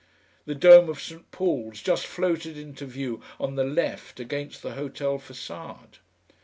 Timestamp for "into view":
2.57-3.21